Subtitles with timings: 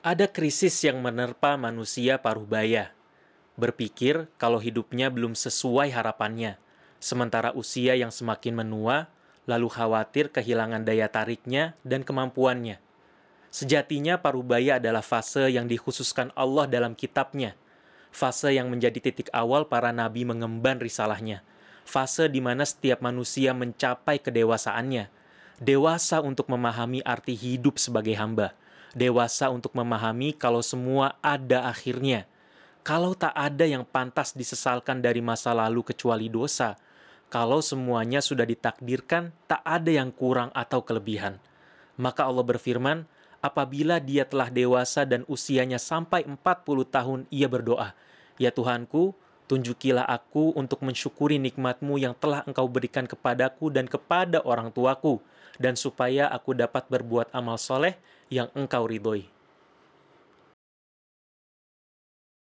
[0.00, 2.88] Ada krisis yang menerpa manusia paruh baya.
[3.60, 6.56] Berpikir kalau hidupnya belum sesuai harapannya,
[6.96, 9.12] sementara usia yang semakin menua,
[9.44, 12.80] lalu khawatir kehilangan daya tariknya dan kemampuannya.
[13.52, 17.52] Sejatinya paruh baya adalah fase yang dikhususkan Allah dalam kitabnya,
[18.08, 21.44] fase yang menjadi titik awal para nabi mengemban risalahnya,
[21.84, 25.12] fase di mana setiap manusia mencapai kedewasaannya,
[25.60, 28.56] dewasa untuk memahami arti hidup sebagai hamba,
[28.94, 32.26] dewasa untuk memahami kalau semua ada akhirnya.
[32.80, 36.80] Kalau tak ada yang pantas disesalkan dari masa lalu kecuali dosa,
[37.30, 41.38] kalau semuanya sudah ditakdirkan, tak ada yang kurang atau kelebihan.
[41.94, 43.06] Maka Allah berfirman,
[43.38, 46.40] apabila dia telah dewasa dan usianya sampai 40
[46.90, 47.94] tahun, ia berdoa,
[48.40, 49.12] Ya Tuhanku,
[49.50, 55.18] tunjukilah aku untuk mensyukuri nikmatmu yang telah engkau berikan kepadaku dan kepada orang tuaku,
[55.58, 57.98] dan supaya aku dapat berbuat amal soleh
[58.30, 59.39] yang engkau ridhoi.